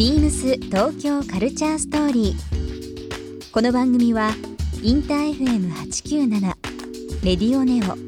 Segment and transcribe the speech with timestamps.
[0.00, 3.52] ビームス東京カルチャーストーリー。
[3.52, 4.30] この番組は
[4.82, 6.40] インター FM897
[7.22, 7.98] レディオネオ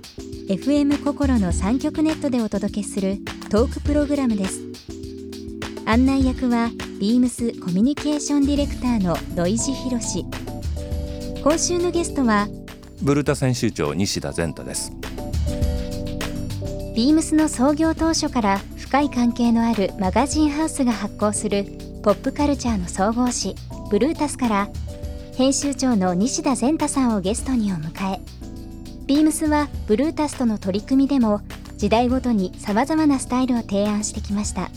[0.51, 3.19] FM 心の三極ネットでお届けする
[3.51, 4.63] トークプログラムです。
[5.85, 10.25] 案内役はビームスコミュニケーションディレクターの土井博志。
[11.43, 12.49] 今週のゲストは
[13.03, 14.93] ブルタ編集長西田善太です
[16.97, 23.55] ビームスの創業当初から深い関係のあるマガジンハウスが発行するポップカルチャーの総合誌
[23.89, 24.69] ブルータスから
[25.37, 28.21] 編集長の西田善太さんをゲストにお迎え。
[29.07, 31.43] ビームスはブルータスとの取り組みでも
[31.77, 34.69] 時代ごとにさまざまなスタイルを提案してきました。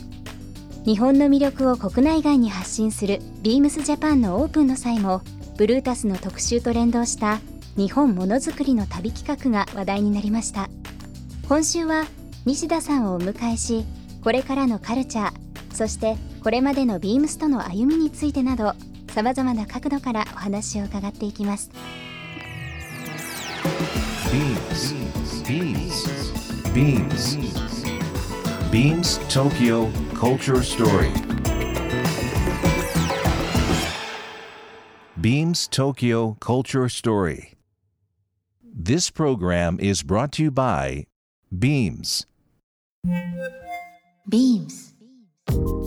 [0.86, 5.24] 日本の魅力を国内外に発信するビームスジャパンのオープンの際も
[5.58, 7.40] ブルータスの特集と連動した
[7.76, 10.70] 日本ものづくりの旅企画が話題になりました。
[11.50, 12.06] 今週は
[12.46, 13.84] 西田さんをお迎えし
[14.24, 18.76] これからのカルチャーそしてこれまでのビームスとの歩みについてなど
[19.10, 21.72] さまざまな角度からお話を伺っていきます
[24.32, 24.94] 「ビームス
[25.50, 27.40] ビームスビームス
[28.72, 31.26] ビームス東京コルチャーストーリー」
[35.18, 37.56] ビームス東京コルチャーストーリー
[38.80, 41.08] This program is brought to you by
[41.52, 42.28] Beams.
[44.30, 44.94] Beams.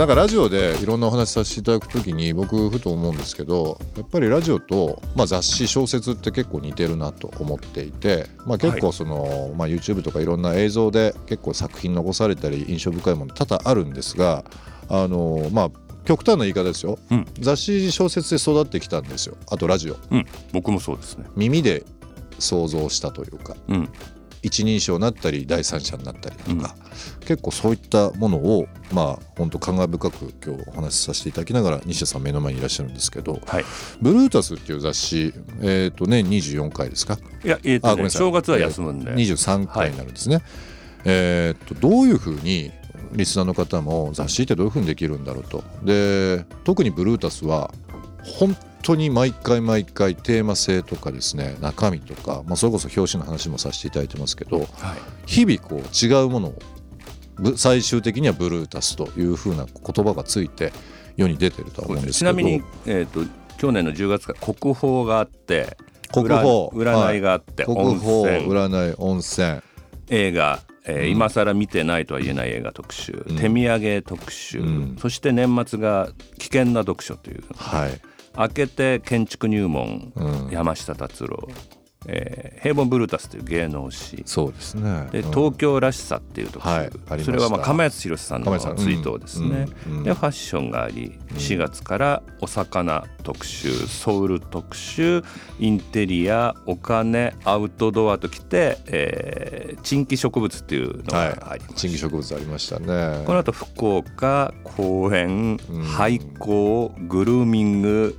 [0.00, 14.42] なんかラジオでいろんなお話しさせていただくときに僕ふと思うんですけどやっぱりラジオと、まあ、雑誌小説って結構似てるなと思っていて、まあ、結構その、まあ、YouTube とかいろんな映像で結構作品残されたり印象深いもの多々あるんですが
[14.88, 15.70] あのまあ
[16.06, 17.26] 極端な言い方ですよ、うん。
[17.38, 19.36] 雑誌小説で育ってきたんですよ。
[19.50, 19.98] あとラジオ。
[20.10, 20.26] うん。
[20.50, 21.26] 僕もそうですね。
[21.36, 21.84] 耳で
[22.38, 23.54] 想像したというか。
[23.68, 23.88] うん
[24.42, 26.74] 一人称になったり第三者になったりとか、
[27.26, 33.64] 結構そういったものをまあ本当感慨深く今日お話しさせていただきながら西田さん目の前にいらっしゃるんですけどはい
[34.00, 37.18] 「ブルータス」っていう雑誌えっ、と年24回ですか？
[37.44, 38.20] いやえっ、とねあごめんなさい。
[38.20, 40.42] 正月は休むんで、23回になるんですね。
[41.04, 42.70] えっとどういうふうに
[43.12, 45.64] リスナーの方も雑誌ってどういうふうにできるんだろうと。
[45.84, 47.72] で特にブルータスは
[48.22, 54.66] 本当に毎回毎回テーマ性とかですね中身とか、まあ、それこそ表紙の話もさせていただいてますけどはい
[55.26, 56.58] 日々こう違うものを
[57.38, 60.72] ぶ最終的にはブルータスというふうな言葉がついて
[61.16, 62.32] 世に出てるとは思うんですけど。
[62.32, 63.20] ちなみに、えー、と
[63.56, 65.76] 去年の10月から国宝があって
[66.12, 69.60] 国宝占占いがあって、国温宝泉占い温泉。
[70.08, 71.10] 映画、えーうん。
[71.10, 73.36] 今更見てないとは言えない映画特集、うん。
[73.36, 74.96] 手土産特集、うん。
[75.00, 77.44] そして年末が危険な読書という。
[77.56, 78.00] はい、
[78.36, 81.48] 明けて建築入門、うん、山下達郎、
[82.06, 85.08] えー平凡ブルータスという芸能誌そうですね。
[85.12, 85.30] でうん。
[85.30, 86.90] 東京らしさっていう特集、はい
[87.24, 88.76] それはまあ亀安弘さんの亀安さん。
[88.76, 95.22] 追悼ですね、うんうんでファッションがあり4月からお魚特集ソウル特集
[95.58, 103.24] インテリアお金アウトドアときて、えー、珍奇植物っていうのがありはい、ます、珍奇植物ありましたね。
[103.26, 105.82] この後福岡公園うん。
[105.82, 108.18] 廃校グルーミング、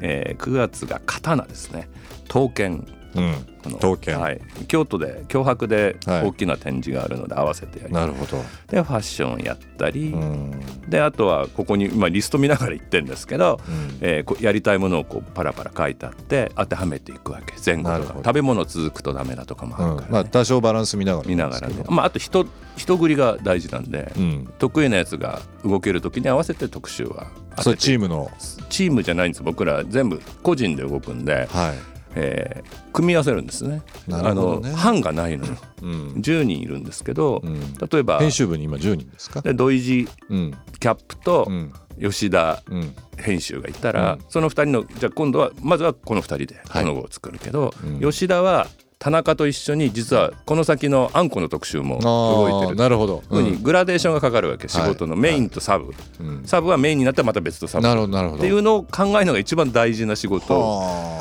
[0.00, 1.88] えー、9月が刀ですね。
[2.28, 4.20] 刀剣うん、刀剣。
[4.20, 6.26] はい、京都で脅迫ではい。
[6.26, 8.42] 大きな展示があるので合わせてやります、なるほど。
[8.68, 13.98] でファッションやったり、うん、であとはここに、まあ、リスト見ながら言ってるんですけど、うん。
[14.00, 17.54] えーやりたいものをこうパラパラ書いてあって当てはめていくわけ。
[17.64, 18.14] 前後とか。
[18.24, 20.06] 食べ物続くとダメなとかもあるから、ね。
[20.08, 20.12] うん。
[20.12, 21.84] まあ多少バランス見ながら見ながらね。
[21.88, 28.30] まあ、あと人人繰りが大事なんで、うん、得意なやつが動ける時に合わせて特集は当それチームの。
[28.68, 29.42] チームじゃないんです。
[29.42, 33.82] 僕ら全部個人で動くんで、はい、えー組み合わせるんですね。
[34.06, 34.16] ね。
[34.16, 35.52] あの班がないのよ。
[35.82, 39.42] うん、10人いるんですけど、うん、例えば編集部に今10人ですか？
[39.42, 44.20] で土井地うん、キャップとうん、吉田うん、編集がいたら、うん。
[44.30, 46.84] その2人のじゃあ今度はまずはこの2人ではい。
[46.84, 48.00] この号を作るけど、うん。
[48.00, 48.66] 吉田は
[48.98, 52.76] 田中と一緒に実はこの先のあんこの特集も動いてる。
[52.76, 53.22] なるほど。
[53.28, 57.86] ふうにグラデーションがかかるわけ、仕事のはいメインとサブ、うん、サブはメインになったらまた別とサブ。
[57.86, 61.15] っていうのを考えるのが一番大事な仕事はあ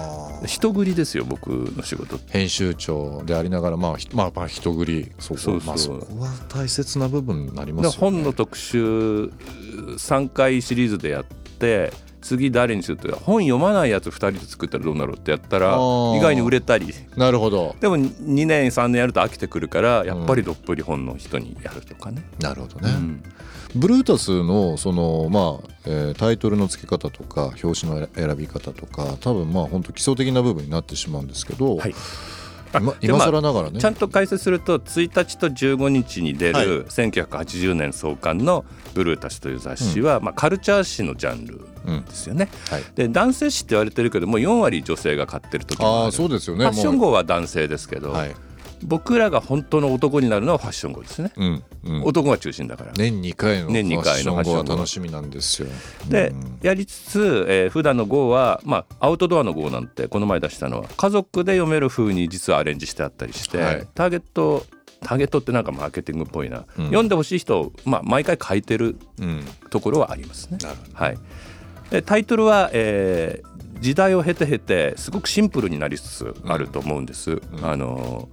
[0.46, 8.18] 人繰りですよ僕の仕事編集長でありながら、まあ、ひまあ、まあ、人繰り、そこ、そうそうまあ、そこは大切な部分になりまですよね。
[8.18, 9.32] 本の特集
[9.98, 11.92] 3回シリーズでやって
[12.26, 16.92] 次誰にするって本読まないやつ2人で作ったらどうなろうってやったら意外に売れたり。
[17.16, 17.76] なるほど。
[17.80, 22.24] でも2年3年やると飽きてくるからやっぱりどっぷり本の人にやるとかね。
[22.40, 23.24] なるほどね、うん。
[23.76, 31.94] ブルータスのそのまあ、えータイトルの付け方とか表紙の選び方とか多分まあ本当基礎的な部分になってしまうんですけど、はい
[32.82, 33.80] 今今更ながらね。
[33.80, 36.66] ちゃんと解説すると1日と15日に出はい。
[36.66, 42.50] る1980年創刊の「ブルータス」という雑誌は、まあ、カルチャー誌のジャンルうんですよね。
[42.70, 46.06] はい、で男性誌って言われてるけどもう4割女性が買ってる時もある。
[46.06, 46.66] ああそうですよね。
[46.66, 48.36] ファッションも号は男性ですけど、うはい
[48.86, 52.94] 僕らが本当の男になるのはファッション号ですね、うんうん、男が中心だから。
[52.94, 54.54] 年2回のファ年2回ッション号。
[54.54, 55.68] は楽しみなんですよ。
[56.08, 56.60] でうん。
[56.62, 63.88] やりつつ、えー普段の号は、まあ、アウトドアの号なんてこの前出したのは家族で読める風に実はアレンジしてあったりして、はい。
[63.94, 64.66] ターゲット
[65.02, 66.86] ターゲットってなんかマーケティングっぽいな、うん。
[66.86, 69.44] 読んでほしい人を、まあ、毎回書いてるうん。
[69.70, 70.58] ところはありますね。
[70.62, 70.94] なるほど。
[70.94, 71.18] はい、
[71.90, 77.42] でタイトルは、えー時代を経て経てすごくシンプルになりつつあると思うんです。
[77.62, 78.30] あの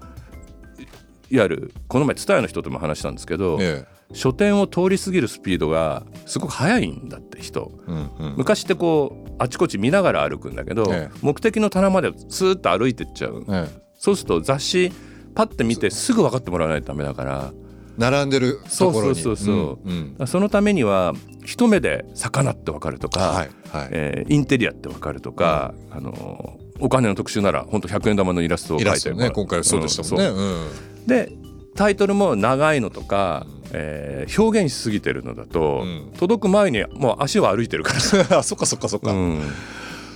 [1.32, 7.72] いわゆるこの前蔦屋の人とも話したんですけど、え書店を通り過ぎるスピードがすごく速いんだって人。
[7.88, 8.34] えうんうん。
[8.36, 11.18] 昔ってこうあちこち見ながら歩くんだけど、ええ。
[11.22, 13.80] 目的の棚までスーッと歩いてっちゃう、ええ。
[13.94, 14.92] そうすると雑誌
[15.34, 17.52] パッて見てすぐ分かってもらわないとダメだから。
[17.96, 19.14] 並んでるところに。
[19.14, 19.90] そうそうそうう。
[19.90, 20.26] んうん。
[20.26, 21.14] そのためには
[21.46, 31.32] 一目で魚って分かるとか、はいはい、えーインテリアって分かるとか、あのお金の特集なら本当100円玉のイラストをイ描いてラストね今回そうでしたもんね、うんで
[31.74, 36.12] タイトルも長いのとか、えー表現しすぎてるのだと、うん。
[36.16, 37.92] 届く前にもう足を歩いてるか
[38.30, 38.38] ら。
[38.38, 39.40] あそっかそっかそっか、うん。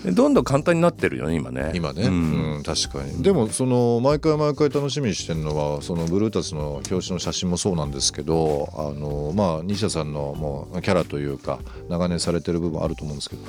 [0.05, 1.73] でどんどん簡単になってるよね今ね。
[1.75, 3.23] 今ね、ううんん確かに。
[3.23, 11.59] でもその毎回毎回楽しみにしてるのはそのブルータスの表紙の写真もそうなんですけどあのまあ西田さんのもうキャラというか
[11.89, 13.43] 長年されてる部分あると思うんですけど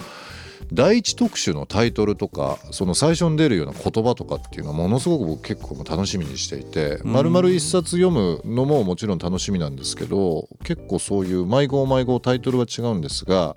[0.74, 7.14] 第一特集のタイトルとかその最初に出るような言葉とかっていうのはものすごく僕結構楽しみにしていてうん。
[7.14, 13.56] 丸々一冊読むのももちろん楽しみなんですけど結構そういう毎号毎号タイトルは違うんですが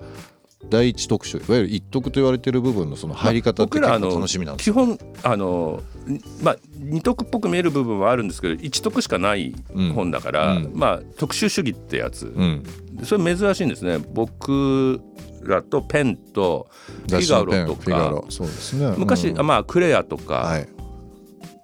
[0.69, 4.75] 第一特集いわゆる一徳と言われてる部分のその入り方って結構楽しみなんですよ。
[4.75, 6.57] 基本あのんまあ
[6.91, 9.55] 二徳っぽく見える部分はあるんですけど一徳しかない
[9.95, 10.73] 本だから、うん。
[10.75, 12.65] まあ特集主義ってやつ、うん、
[13.05, 13.99] それ珍しいんですね。
[13.99, 15.01] 僕
[15.43, 16.69] らとペンと
[17.09, 18.09] フィガロとか。
[18.11, 18.27] ロ。
[18.29, 18.95] そうですね。
[18.99, 19.47] 昔、うん。
[19.47, 20.69] まあクレアとか、はい。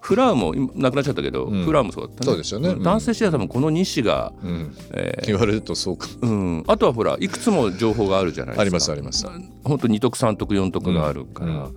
[0.00, 1.64] フラウも今なくなっちゃったけど、うん。
[1.64, 2.26] フラウもそうだったね。
[2.26, 2.68] そうですよね。
[2.70, 2.82] うん。
[2.82, 6.06] 男性シアターもこの2誌が、うん、えー言われるとそうか。
[6.22, 8.62] うん、あとはほらいくつも情報があるじゃないですか。
[8.62, 9.26] ありますあります。
[9.64, 11.76] 本当二徳三徳四徳があるから、うん。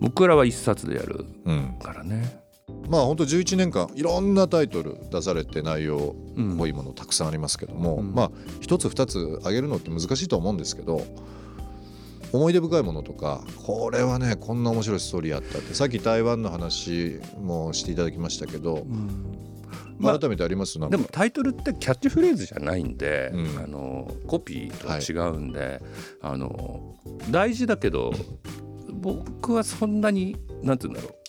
[0.00, 2.40] 僕らは一冊でやるうんからね。
[2.88, 6.56] まあ本当11年間いろんなタイトル出されて内容うん。
[6.56, 8.12] 濃いものたくさんありますけども、うん。
[8.12, 8.30] まあ
[8.60, 11.02] 一つ二つ挙げるのって難しいと思うんですけど
[12.32, 18.86] 思い出深いものとかこれはねこんな面白いストーリーあったってさっき台湾の話もしていただきましたけど、
[19.98, 20.78] まあ改めてあります？
[20.78, 23.58] でもタイトルってキャッチフレーズじゃないんで、うん。
[23.62, 25.82] あのコピーとは違うんで、
[26.22, 26.96] あの
[27.30, 28.12] 大事だけど
[28.92, 31.19] 僕はそんなになんて言うんだろう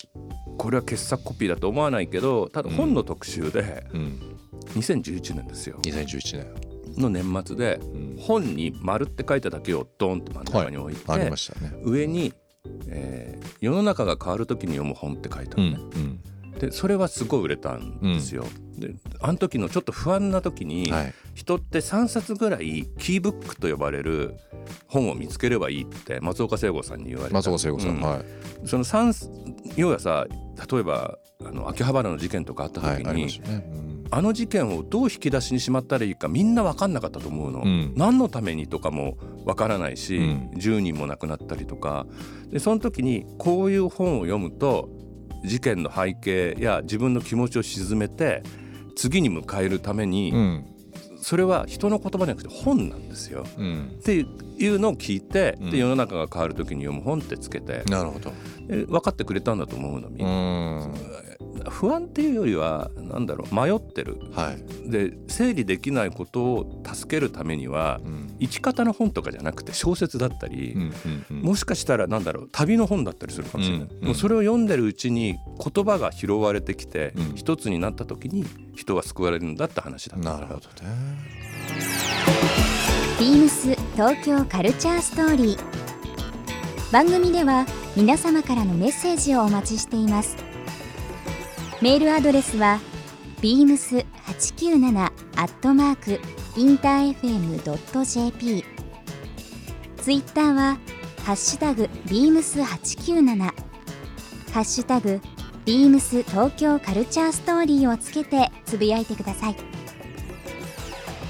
[0.58, 4.20] これは傑作コピーだと思わないけどただ本の特集でうん、
[4.74, 5.78] 2011年ですよ。
[5.82, 8.16] 2011年、の年末でうん。
[8.18, 11.72] 本に「丸って書いただけをドンって真ん中に置いて、ありましたね。
[11.82, 12.32] 上に、
[12.88, 15.78] えー世の中が変わる時に読む本」って書いてあるね。
[15.96, 16.20] うん
[16.62, 18.44] でそれはすごい売れたんですよ。
[18.78, 21.14] であの時のちょっと不安な時に、はい。
[21.34, 24.36] 人って3冊ぐらいキーブックと呼ばれる
[24.86, 27.34] 本を見つければいいって松岡聖吾さんに言われた。
[27.34, 28.00] 松岡聖子さん、うん。
[28.00, 28.24] はい。
[28.64, 30.26] その3要はさ
[30.70, 33.12] 例えばあの秋葉原の事件とかあった時に、はい
[33.44, 33.66] あね。
[33.72, 34.06] うん。
[34.12, 37.92] あの事件をどう引き出しにしまったらいいかみんな分かんなかったと思うの、うん。
[37.96, 39.16] 何のためにとかも
[39.46, 40.50] 分からないし、うん。
[40.54, 42.06] 10人も亡くなったりとか。
[42.50, 45.01] でその時にこういう本を読むと
[45.44, 48.42] 事件の背景や自分の気持ちを沈めて
[48.96, 50.66] 次に迎えるために、うん。
[51.20, 53.46] それは人の言葉じゃなくて本なんですよ。
[53.56, 53.92] うん。
[54.00, 55.70] っていうのを聞いて、うん。
[55.70, 58.32] で世の中が変わる時に読む本ってつけて、なるほど。
[58.66, 60.94] で分かってくれたんだと思うのみんうな、ん
[61.70, 64.18] 不安っていうよりはなんだろう迷ってる。
[64.32, 64.90] はい。
[64.90, 68.36] で整理できないことを助けるためにはうん。
[68.40, 70.92] 生き方の本とかじゃなくて小説だったり、うんうん
[71.30, 71.42] うん。
[71.42, 74.06] もしかしたらなんだろう旅の本だったりするかもしれない、うんうん。
[74.06, 75.38] もうそれを読んでるうちに
[75.74, 77.34] 言葉が拾われてきて、うん。
[77.34, 80.66] 一つになった時に人は救われるんだって話だなるほどね。
[83.18, 85.82] ビームス東京カルチャーストーリー。
[86.92, 87.64] 番組では
[87.96, 90.36] 皆様からのメッセージをお待ちしています
[91.82, 92.78] メールアドレスは
[93.40, 94.06] beams897
[95.00, 96.20] アットマーク
[96.56, 98.64] インター FM.jp
[99.96, 100.78] ツイッターは
[101.24, 103.52] ハッシュタグビームス897ハ
[104.60, 105.20] ッシュタグ
[105.64, 109.56] ビームス東京カルチャーストーリーをつけてつぶやいてください。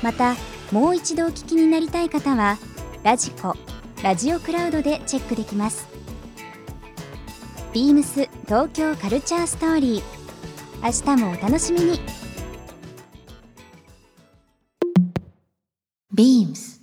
[0.02, 0.35] また
[0.71, 2.59] もう一度お聞きになりたい方は
[3.02, 3.56] ラジコ
[4.02, 5.88] ラジオクラウドでチェックできます。
[7.73, 10.22] ビームス東京カルチャーストーリー。
[10.85, 12.01] 明日もお楽しみに
[16.12, 16.83] BEAMS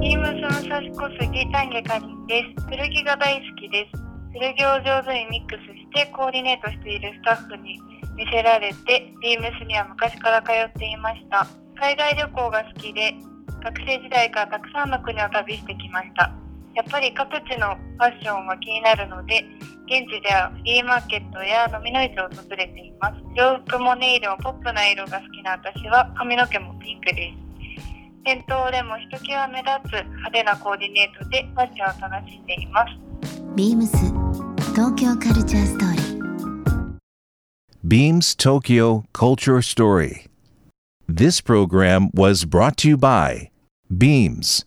[0.00, 2.66] ビームス武蔵小杉丹下かりんです。
[2.66, 4.02] 古着が大好きです。
[4.32, 7.78] 古着を上手にミックスしてコーディネートしているスタッフに
[8.16, 11.46] 見せられて、ビームスには昔から通っていました。
[11.78, 13.14] 海外旅行が好きで、
[13.62, 16.34] 学生時代からたくさんの国を旅してきました。
[16.74, 19.44] やっぱり各地のファッションは気になるので、
[19.92, 23.16] 現地ではフリーマーケットや飲みの市を訪れています。
[23.36, 27.84] 洋服もネイルもポップな色が好きな私は髪の毛もピンクです。
[28.24, 32.92] 店頭でもひときわ目立つ派手なコーディネートでファッションを楽しんでいます。
[33.54, 33.92] BEAMS
[34.72, 36.22] 東京カルチャーストーリー
[37.86, 40.26] Beams Tokyo Culture Story.
[41.06, 43.50] This program was brought to you by
[43.94, 44.64] Beams.